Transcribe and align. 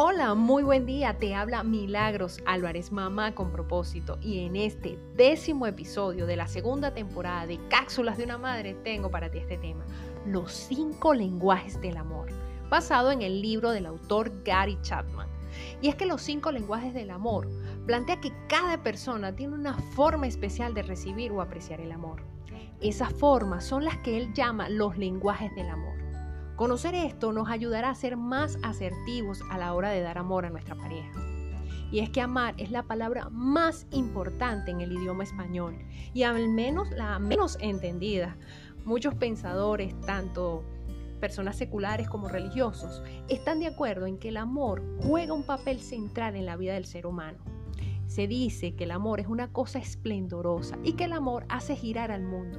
Hola, 0.00 0.36
muy 0.36 0.62
buen 0.62 0.86
día. 0.86 1.18
Te 1.18 1.34
habla 1.34 1.64
Milagros 1.64 2.38
Álvarez, 2.46 2.92
mamá 2.92 3.34
con 3.34 3.50
propósito. 3.50 4.16
Y 4.22 4.46
en 4.46 4.54
este 4.54 4.96
décimo 5.16 5.66
episodio 5.66 6.24
de 6.24 6.36
la 6.36 6.46
segunda 6.46 6.94
temporada 6.94 7.48
de 7.48 7.58
Cápsulas 7.68 8.16
de 8.16 8.22
una 8.22 8.38
Madre 8.38 8.74
tengo 8.84 9.10
para 9.10 9.28
ti 9.28 9.38
este 9.38 9.58
tema, 9.58 9.84
los 10.24 10.52
cinco 10.52 11.14
lenguajes 11.14 11.80
del 11.80 11.96
amor, 11.96 12.28
basado 12.70 13.10
en 13.10 13.22
el 13.22 13.42
libro 13.42 13.72
del 13.72 13.86
autor 13.86 14.44
Gary 14.44 14.78
Chapman. 14.82 15.26
Y 15.82 15.88
es 15.88 15.96
que 15.96 16.06
los 16.06 16.22
cinco 16.22 16.52
lenguajes 16.52 16.94
del 16.94 17.10
amor 17.10 17.48
plantea 17.84 18.20
que 18.20 18.32
cada 18.48 18.80
persona 18.84 19.34
tiene 19.34 19.54
una 19.54 19.74
forma 19.96 20.28
especial 20.28 20.74
de 20.74 20.82
recibir 20.82 21.32
o 21.32 21.42
apreciar 21.42 21.80
el 21.80 21.90
amor. 21.90 22.22
Esas 22.80 23.12
formas 23.14 23.64
son 23.64 23.84
las 23.84 23.96
que 23.96 24.16
él 24.16 24.32
llama 24.32 24.68
los 24.68 24.96
lenguajes 24.96 25.52
del 25.56 25.68
amor. 25.68 26.07
Conocer 26.58 26.96
esto 26.96 27.32
nos 27.32 27.48
ayudará 27.48 27.88
a 27.88 27.94
ser 27.94 28.16
más 28.16 28.58
asertivos 28.64 29.42
a 29.48 29.58
la 29.58 29.74
hora 29.74 29.90
de 29.90 30.00
dar 30.00 30.18
amor 30.18 30.44
a 30.44 30.50
nuestra 30.50 30.74
pareja. 30.74 31.12
Y 31.92 32.00
es 32.00 32.10
que 32.10 32.20
amar 32.20 32.56
es 32.58 32.72
la 32.72 32.82
palabra 32.82 33.28
más 33.30 33.86
importante 33.92 34.72
en 34.72 34.80
el 34.80 34.90
idioma 34.90 35.22
español 35.22 35.78
y 36.12 36.24
al 36.24 36.48
menos 36.48 36.90
la 36.90 37.20
menos 37.20 37.58
entendida. 37.60 38.36
Muchos 38.84 39.14
pensadores, 39.14 39.94
tanto 40.00 40.64
personas 41.20 41.54
seculares 41.54 42.08
como 42.08 42.28
religiosos, 42.28 43.04
están 43.28 43.60
de 43.60 43.68
acuerdo 43.68 44.06
en 44.06 44.18
que 44.18 44.30
el 44.30 44.36
amor 44.36 44.82
juega 45.02 45.34
un 45.34 45.44
papel 45.44 45.78
central 45.78 46.34
en 46.34 46.44
la 46.44 46.56
vida 46.56 46.74
del 46.74 46.86
ser 46.86 47.06
humano. 47.06 47.38
Se 48.08 48.26
dice 48.26 48.74
que 48.74 48.82
el 48.82 48.90
amor 48.90 49.20
es 49.20 49.28
una 49.28 49.52
cosa 49.52 49.78
esplendorosa 49.78 50.76
y 50.82 50.94
que 50.94 51.04
el 51.04 51.12
amor 51.12 51.44
hace 51.48 51.76
girar 51.76 52.10
al 52.10 52.24
mundo. 52.24 52.58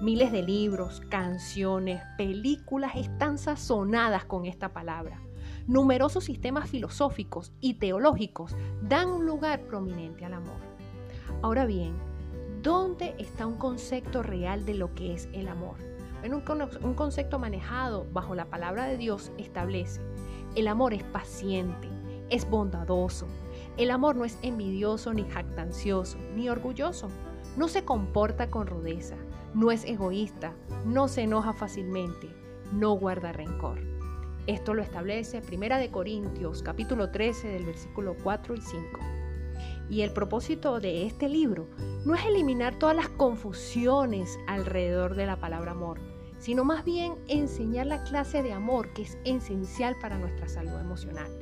Miles 0.00 0.32
de 0.32 0.42
libros, 0.42 1.02
canciones, 1.10 2.00
películas 2.16 2.92
están 2.96 3.36
sazonadas 3.36 4.24
con 4.24 4.46
esta 4.46 4.70
palabra. 4.72 5.20
Numerosos 5.66 6.24
sistemas 6.24 6.70
filosóficos 6.70 7.52
y 7.60 7.74
teológicos 7.74 8.56
dan 8.80 9.10
un 9.10 9.26
lugar 9.26 9.60
prominente 9.66 10.24
al 10.24 10.32
amor. 10.32 10.56
Ahora 11.42 11.66
bien, 11.66 11.92
¿dónde 12.62 13.14
está 13.18 13.46
un 13.46 13.58
concepto 13.58 14.22
real 14.22 14.64
de 14.64 14.72
lo 14.72 14.94
que 14.94 15.12
es 15.12 15.28
el 15.34 15.48
amor? 15.48 15.76
En 16.22 16.32
un, 16.32 16.44
un 16.82 16.94
concepto 16.94 17.38
manejado 17.38 18.06
bajo 18.10 18.34
la 18.34 18.46
palabra 18.46 18.86
de 18.86 18.96
Dios 18.96 19.32
establece, 19.36 20.00
el 20.54 20.68
amor 20.68 20.94
es 20.94 21.04
paciente, 21.04 21.90
es 22.30 22.48
bondadoso. 22.48 23.26
El 23.76 23.90
amor 23.90 24.16
no 24.16 24.24
es 24.24 24.38
envidioso 24.40 25.12
ni 25.12 25.24
jactancioso, 25.24 26.16
ni 26.34 26.48
orgulloso. 26.48 27.08
No 27.58 27.68
se 27.68 27.84
comporta 27.84 28.50
con 28.50 28.66
rudeza, 28.66 29.16
no 29.54 29.70
es 29.70 29.84
egoísta, 29.84 30.54
no 30.84 31.08
se 31.08 31.22
enoja 31.22 31.52
fácilmente, 31.52 32.28
no 32.72 32.92
guarda 32.92 33.32
rencor. 33.32 33.80
Esto 34.46 34.74
lo 34.74 34.82
establece 34.82 35.42
Primera 35.42 35.78
de 35.78 35.90
Corintios, 35.90 36.62
capítulo 36.62 37.10
13, 37.10 37.48
del 37.48 37.66
versículo 37.66 38.16
4 38.22 38.54
y 38.54 38.60
5. 38.60 39.00
Y 39.90 40.02
el 40.02 40.12
propósito 40.12 40.80
de 40.80 41.06
este 41.06 41.28
libro 41.28 41.68
no 42.04 42.14
es 42.14 42.24
eliminar 42.24 42.78
todas 42.78 42.96
las 42.96 43.08
confusiones 43.08 44.38
alrededor 44.46 45.16
de 45.16 45.26
la 45.26 45.36
palabra 45.36 45.72
amor, 45.72 46.00
sino 46.38 46.64
más 46.64 46.84
bien 46.84 47.14
enseñar 47.28 47.86
la 47.86 48.02
clase 48.04 48.42
de 48.42 48.52
amor 48.52 48.92
que 48.92 49.02
es 49.02 49.18
esencial 49.24 49.96
para 50.00 50.16
nuestra 50.16 50.48
salud 50.48 50.78
emocional. 50.80 51.39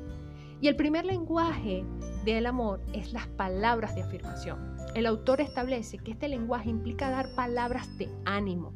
Y 0.61 0.67
el 0.67 0.75
primer 0.75 1.05
lenguaje 1.05 1.85
del 2.25 2.47
amor 2.47 2.81
es 2.93 3.13
las 3.13 3.29
palabras 3.29 3.95
de 3.95 4.03
afirmación. 4.03 4.77
El 4.95 5.07
autor 5.07 5.41
establece 5.41 5.99
que 5.99 6.11
este 6.11 6.29
lenguaje 6.29 6.69
implica 6.69 7.11
dar 7.11 7.33
palabras 7.37 7.97
de 7.97 8.09
ánimo, 8.25 8.73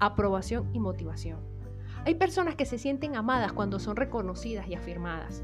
aprobación 0.00 0.74
y 0.74 0.80
motivación. 0.80 1.40
Hay 2.06 2.14
personas 2.14 2.54
que 2.54 2.64
se 2.64 2.78
sienten 2.78 3.16
amadas 3.16 3.52
cuando 3.52 3.78
son 3.78 3.96
reconocidas 3.96 4.66
y 4.68 4.74
afirmadas. 4.74 5.42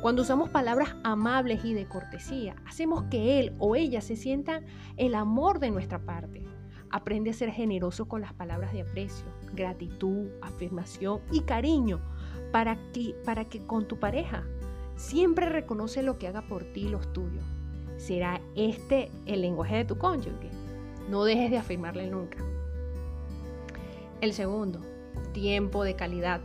Cuando 0.00 0.22
usamos 0.22 0.50
palabras 0.50 0.94
amables 1.02 1.64
y 1.64 1.74
de 1.74 1.88
cortesía, 1.88 2.54
hacemos 2.66 3.04
que 3.04 3.40
él 3.40 3.56
o 3.58 3.74
ella 3.74 4.00
se 4.00 4.14
sientan 4.14 4.64
el 4.96 5.14
amor 5.14 5.58
de 5.58 5.70
nuestra 5.70 5.98
parte. 6.04 6.44
Aprende 6.90 7.30
a 7.30 7.34
ser 7.34 7.50
generoso 7.50 8.06
con 8.06 8.20
las 8.20 8.34
palabras 8.34 8.72
de 8.72 8.82
aprecio, 8.82 9.26
gratitud, 9.54 10.28
afirmación 10.42 11.20
y 11.32 11.40
cariño 11.40 12.00
para 12.52 12.76
que, 12.92 13.16
para 13.24 13.46
que 13.46 13.66
con 13.66 13.88
tu 13.88 13.98
pareja 13.98 14.44
siempre 15.02 15.48
reconoce 15.48 16.02
lo 16.02 16.16
que 16.16 16.28
haga 16.28 16.42
por 16.42 16.62
ti 16.62 16.82
y 16.82 16.88
los 16.88 17.12
tuyos. 17.12 17.44
¿Será 17.96 18.40
este 18.54 19.10
el 19.26 19.42
lenguaje 19.42 19.76
de 19.76 19.84
tu 19.84 19.98
cónyuge? 19.98 20.48
No 21.10 21.24
dejes 21.24 21.50
de 21.50 21.58
afirmarle 21.58 22.06
nunca. 22.06 22.38
El 24.20 24.32
segundo, 24.32 24.80
tiempo 25.32 25.82
de 25.82 25.96
calidad. 25.96 26.40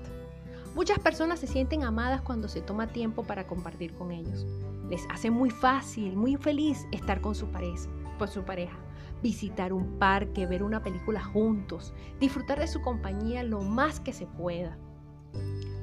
Muchas 0.74 0.98
personas 0.98 1.40
se 1.40 1.46
sienten 1.46 1.84
amadas 1.84 2.22
cuando 2.24 2.48
se 2.48 2.62
toma 2.62 2.88
tiempo 2.88 3.24
para 3.24 3.46
compartir 3.46 3.94
con 3.94 4.12
ellos. 4.12 4.48
Les 4.90 5.06
hace 5.12 5.30
muy 5.30 5.52
fácil, 5.52 6.16
muy 6.16 6.36
feliz 6.36 6.88
estar 6.92 7.22
con 7.22 7.36
su 7.36 7.48
pareja, 7.48 7.88
con 8.18 8.28
su 8.28 8.44
pareja. 8.44 8.78
Visitar 9.22 9.72
un 9.72 10.00
parque, 10.00 10.48
ver 10.48 10.64
una 10.64 10.82
película 10.82 11.24
juntos, 11.24 11.94
disfrutar 12.20 12.60
de 12.60 12.68
su 12.68 12.82
compañía 12.82 13.44
lo 13.44 13.62
más 13.62 14.00
que 14.00 14.14
se 14.14 14.26
pueda. 14.26 14.78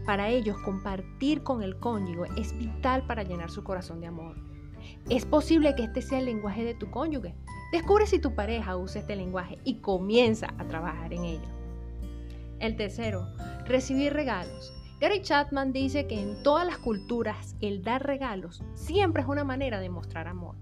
Para 0.05 0.29
ellos, 0.29 0.59
compartir 0.65 1.43
con 1.43 1.63
el 1.63 1.79
cónyuge 1.79 2.29
es 2.37 2.57
vital 2.59 3.07
para 3.07 3.23
llenar 3.23 3.51
su 3.51 3.65
corazón 3.65 4.01
de 4.01 4.07
amor. 4.07 4.37
Es 5.09 5.25
posible 5.25 5.75
que 5.75 5.85
este 5.85 6.03
sea 6.03 6.19
el 6.19 6.27
lenguaje 6.27 6.65
de 6.65 6.75
tu 6.75 6.91
cónyuge. 6.91 7.35
Descubre 7.73 8.07
si 8.07 8.19
tu 8.19 8.35
pareja 8.35 8.77
usa 8.77 9.01
este 9.01 9.17
lenguaje 9.17 9.59
y 9.65 9.81
comienza 9.81 10.53
a 10.59 10.65
trabajar 10.65 11.13
en 11.13 11.25
ello. 11.25 11.49
El 12.61 12.77
tercero, 12.77 13.27
recibir 13.65 14.13
regalos. 14.13 14.73
Gary 15.01 15.23
Chapman 15.23 15.73
dice 15.73 16.07
que 16.07 16.21
en 16.21 16.43
todas 16.43 16.67
las 16.67 16.79
culturas 16.79 17.57
el 17.61 17.83
dar 17.83 18.07
regalos 18.07 18.63
siempre 18.75 19.23
es 19.23 19.29
una 19.29 19.45
manera 19.45 19.81
de 19.81 19.91
mostrar 19.91 20.29
amor. 20.29 20.57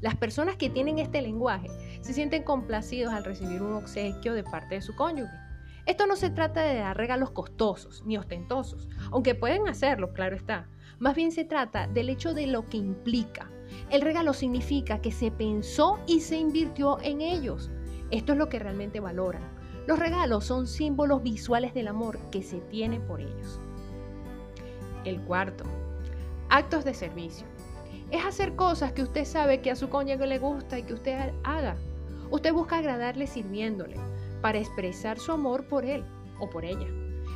Las 0.00 0.14
personas 0.14 0.56
que 0.56 0.70
tienen 0.70 0.98
este 0.98 1.22
lenguaje 1.22 1.68
se 2.02 2.12
sienten 2.12 2.44
complacidos 2.44 3.12
al 3.12 3.24
recibir 3.24 3.62
un 3.62 3.72
obsequio 3.72 4.34
de 4.34 4.44
parte 4.44 4.76
de 4.76 4.82
su 4.82 4.94
cónyuge. 4.94 5.47
Esto 5.88 6.06
no 6.06 6.16
se 6.16 6.28
trata 6.28 6.60
de 6.60 6.80
dar 6.80 6.98
regalos 6.98 7.30
costosos 7.30 8.02
ni 8.04 8.18
ostentosos, 8.18 8.90
aunque 9.10 9.34
pueden 9.34 9.68
hacerlo, 9.68 10.12
claro 10.12 10.36
está. 10.36 10.68
Más 10.98 11.16
bien 11.16 11.32
se 11.32 11.46
trata 11.46 11.86
del 11.86 12.10
hecho 12.10 12.34
de 12.34 12.46
lo 12.46 12.66
que 12.66 12.76
implica. 12.76 13.50
El 13.88 14.02
regalo 14.02 14.34
significa 14.34 15.00
que 15.00 15.12
se 15.12 15.30
pensó 15.30 15.98
y 16.06 16.20
se 16.20 16.36
invirtió 16.36 16.98
en 17.00 17.22
ellos. 17.22 17.70
Esto 18.10 18.32
es 18.32 18.38
lo 18.38 18.50
que 18.50 18.58
realmente 18.58 19.00
valoran. 19.00 19.40
Los 19.86 19.98
regalos 19.98 20.44
son 20.44 20.66
símbolos 20.66 21.22
visuales 21.22 21.72
del 21.72 21.88
amor 21.88 22.18
que 22.30 22.42
se 22.42 22.60
tiene 22.60 23.00
por 23.00 23.22
ellos. 23.22 23.58
El 25.06 25.22
cuarto, 25.22 25.64
actos 26.50 26.84
de 26.84 26.92
servicio. 26.92 27.46
Es 28.10 28.26
hacer 28.26 28.56
cosas 28.56 28.92
que 28.92 29.04
usted 29.04 29.24
sabe 29.24 29.62
que 29.62 29.70
a 29.70 29.76
su 29.76 29.88
cónyuge 29.88 30.26
le 30.26 30.38
gusta 30.38 30.78
y 30.78 30.82
que 30.82 30.92
usted 30.92 31.32
haga. 31.44 31.76
Usted 32.30 32.52
busca 32.52 32.76
agradarle 32.76 33.26
sirviéndole 33.26 33.96
para 34.40 34.58
expresar 34.58 35.18
su 35.18 35.32
amor 35.32 35.64
por 35.64 35.84
él 35.84 36.04
o 36.38 36.48
por 36.50 36.64
ella. 36.64 36.86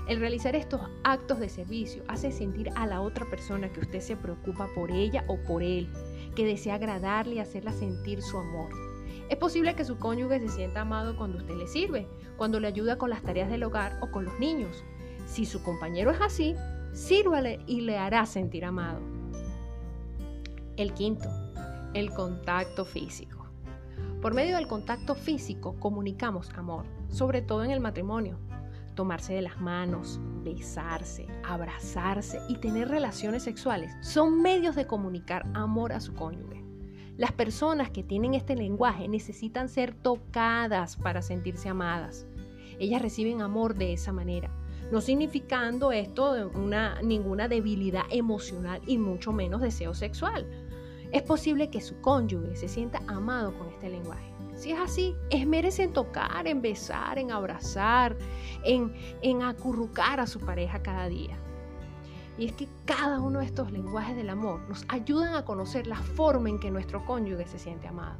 El 0.08 0.18
realizar 0.18 0.56
estos 0.56 0.80
actos 1.04 1.38
de 1.38 1.48
servicio 1.48 2.02
hace 2.08 2.32
sentir 2.32 2.70
a 2.74 2.86
la 2.86 3.00
otra 3.00 3.24
persona 3.30 3.72
que 3.72 3.80
usted 3.80 4.00
se 4.00 4.16
preocupa 4.16 4.68
por 4.74 4.90
ella 4.90 5.24
o 5.28 5.38
por 5.44 5.62
él, 5.62 5.88
que 6.34 6.44
desea 6.44 6.74
agradarle 6.74 7.36
y 7.36 7.38
hacerla 7.38 7.72
sentir 7.72 8.20
su 8.20 8.36
amor. 8.36 8.70
Es 9.28 9.36
posible 9.38 9.74
que 9.74 9.84
su 9.84 9.98
cónyuge 9.98 10.40
se 10.40 10.48
sienta 10.48 10.80
amado 10.80 11.16
cuando 11.16 11.38
usted 11.38 11.54
le 11.54 11.68
sirve, 11.68 12.08
cuando 12.36 12.58
le 12.58 12.66
ayuda 12.66 12.98
con 12.98 13.10
las 13.10 13.22
tareas 13.22 13.48
del 13.48 13.62
hogar 13.62 13.98
o 14.02 14.10
con 14.10 14.24
los 14.24 14.38
niños. 14.40 14.84
Si 15.26 15.46
su 15.46 15.62
compañero 15.62 16.10
es 16.10 16.20
así, 16.20 16.56
sírvale 16.92 17.60
y 17.66 17.82
le 17.82 17.96
hará 17.96 18.26
sentir 18.26 18.64
amado. 18.64 19.00
El 20.76 20.92
quinto, 20.94 21.28
el 21.94 22.10
contacto 22.10 22.84
físico. 22.84 23.41
Por 24.22 24.34
medio 24.34 24.54
del 24.54 24.68
contacto 24.68 25.16
físico 25.16 25.74
comunicamos 25.80 26.48
amor, 26.50 26.86
sobre 27.08 27.42
todo 27.42 27.64
en 27.64 27.72
el 27.72 27.80
matrimonio. 27.80 28.38
Tomarse 28.94 29.34
de 29.34 29.42
las 29.42 29.60
manos, 29.60 30.20
besarse, 30.44 31.26
abrazarse 31.42 32.38
y 32.48 32.58
tener 32.58 32.88
relaciones 32.88 33.42
sexuales 33.42 33.92
son 34.00 34.40
medios 34.40 34.76
de 34.76 34.86
comunicar 34.86 35.44
amor 35.54 35.92
a 35.92 35.98
su 35.98 36.14
cónyuge. 36.14 36.62
Las 37.16 37.32
personas 37.32 37.90
que 37.90 38.04
tienen 38.04 38.34
este 38.34 38.54
lenguaje 38.54 39.08
necesitan 39.08 39.68
ser 39.68 39.92
tocadas 39.92 40.96
para 40.96 41.20
sentirse 41.20 41.68
amadas. 41.68 42.24
Ellas 42.78 43.02
reciben 43.02 43.42
amor 43.42 43.74
de 43.74 43.92
esa 43.92 44.12
manera, 44.12 44.52
no 44.92 45.00
significando 45.00 45.90
esto 45.90 46.48
una, 46.54 47.02
ninguna 47.02 47.48
debilidad 47.48 48.04
emocional 48.08 48.82
y 48.86 48.98
mucho 48.98 49.32
menos 49.32 49.62
deseo 49.62 49.94
sexual. 49.94 50.46
Es 51.12 51.22
posible 51.22 51.68
que 51.68 51.82
su 51.82 52.00
cónyuge 52.00 52.56
se 52.56 52.68
sienta 52.68 53.02
amado 53.06 53.56
con 53.58 53.68
este 53.68 53.90
lenguaje. 53.90 54.32
Si 54.54 54.72
es 54.72 54.78
así, 54.80 55.14
esmérese 55.28 55.82
en 55.82 55.92
tocar, 55.92 56.46
en 56.46 56.62
besar, 56.62 57.18
en 57.18 57.30
abrazar, 57.30 58.16
en, 58.64 58.94
en 59.20 59.42
acurrucar 59.42 60.20
a 60.20 60.26
su 60.26 60.40
pareja 60.40 60.82
cada 60.82 61.08
día. 61.08 61.36
Y 62.38 62.46
es 62.46 62.52
que 62.52 62.66
cada 62.86 63.20
uno 63.20 63.40
de 63.40 63.44
estos 63.44 63.70
lenguajes 63.72 64.16
del 64.16 64.30
amor 64.30 64.60
nos 64.70 64.86
ayudan 64.88 65.34
a 65.34 65.44
conocer 65.44 65.86
la 65.86 65.96
forma 65.96 66.48
en 66.48 66.58
que 66.58 66.70
nuestro 66.70 67.04
cónyuge 67.04 67.46
se 67.46 67.58
siente 67.58 67.88
amado. 67.88 68.18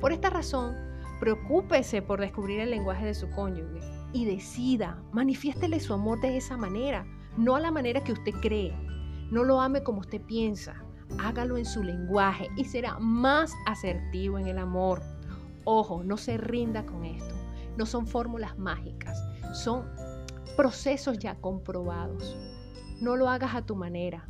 Por 0.00 0.12
esta 0.12 0.30
razón, 0.30 0.74
preocúpese 1.20 2.00
por 2.00 2.20
descubrir 2.20 2.60
el 2.60 2.70
lenguaje 2.70 3.04
de 3.04 3.14
su 3.14 3.28
cónyuge 3.30 3.80
y 4.14 4.24
decida, 4.24 5.02
manifiéstele 5.12 5.78
su 5.78 5.92
amor 5.92 6.20
de 6.22 6.38
esa 6.38 6.56
manera, 6.56 7.04
no 7.36 7.54
a 7.54 7.60
la 7.60 7.70
manera 7.70 8.02
que 8.02 8.12
usted 8.12 8.32
cree. 8.40 8.74
No 9.30 9.44
lo 9.44 9.60
ame 9.60 9.82
como 9.82 10.00
usted 10.00 10.22
piensa. 10.22 10.82
Hágalo 11.18 11.56
en 11.56 11.64
su 11.64 11.82
lenguaje 11.82 12.48
y 12.56 12.64
será 12.64 12.98
más 12.98 13.54
asertivo 13.66 14.38
en 14.38 14.46
el 14.46 14.58
amor. 14.58 15.02
Ojo, 15.64 16.02
no 16.02 16.16
se 16.16 16.36
rinda 16.36 16.86
con 16.86 17.04
esto. 17.04 17.34
No 17.76 17.86
son 17.86 18.06
fórmulas 18.06 18.58
mágicas, 18.58 19.22
son 19.52 19.84
procesos 20.56 21.18
ya 21.18 21.36
comprobados. 21.36 22.36
No 23.00 23.16
lo 23.16 23.28
hagas 23.28 23.54
a 23.54 23.62
tu 23.62 23.76
manera. 23.76 24.28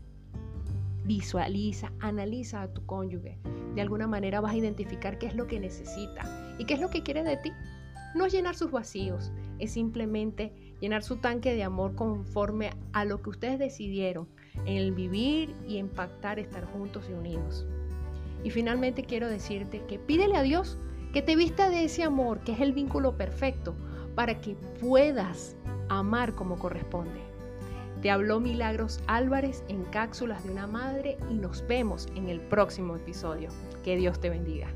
Visualiza, 1.04 1.92
analiza 2.00 2.62
a 2.62 2.72
tu 2.72 2.84
cónyuge. 2.86 3.38
De 3.74 3.80
alguna 3.80 4.06
manera 4.06 4.40
vas 4.40 4.52
a 4.52 4.56
identificar 4.56 5.18
qué 5.18 5.26
es 5.26 5.34
lo 5.34 5.46
que 5.46 5.58
necesita 5.58 6.56
y 6.58 6.64
qué 6.66 6.74
es 6.74 6.80
lo 6.80 6.90
que 6.90 7.02
quiere 7.02 7.24
de 7.24 7.36
ti. 7.38 7.52
No 8.14 8.26
es 8.26 8.32
llenar 8.32 8.56
sus 8.56 8.70
vacíos, 8.70 9.32
es 9.58 9.72
simplemente 9.72 10.52
llenar 10.80 11.02
su 11.02 11.16
tanque 11.16 11.54
de 11.54 11.62
amor 11.62 11.94
conforme 11.94 12.70
a 12.92 13.04
lo 13.04 13.22
que 13.22 13.30
ustedes 13.30 13.58
decidieron 13.58 14.28
en 14.64 14.76
el 14.76 14.92
vivir 14.92 15.54
y 15.66 15.78
en 15.78 15.88
pactar 15.88 16.38
estar 16.38 16.64
juntos 16.64 17.06
y 17.08 17.12
unidos. 17.12 17.66
Y 18.44 18.50
finalmente 18.50 19.04
quiero 19.04 19.28
decirte 19.28 19.82
que 19.86 19.98
pídele 19.98 20.36
a 20.36 20.42
Dios 20.42 20.78
que 21.12 21.22
te 21.22 21.36
vista 21.36 21.70
de 21.70 21.84
ese 21.84 22.02
amor, 22.02 22.40
que 22.40 22.52
es 22.52 22.60
el 22.60 22.72
vínculo 22.72 23.16
perfecto, 23.16 23.74
para 24.14 24.40
que 24.40 24.54
puedas 24.80 25.56
amar 25.88 26.34
como 26.34 26.58
corresponde. 26.58 27.20
Te 28.00 28.10
habló 28.10 28.40
Milagros 28.40 29.00
Álvarez 29.06 29.62
en 29.68 29.84
Cápsulas 29.84 30.44
de 30.44 30.52
una 30.52 30.66
Madre 30.66 31.18
y 31.28 31.34
nos 31.34 31.66
vemos 31.66 32.08
en 32.14 32.28
el 32.28 32.40
próximo 32.40 32.96
episodio. 32.96 33.50
Que 33.84 33.96
Dios 33.96 34.20
te 34.20 34.30
bendiga. 34.30 34.68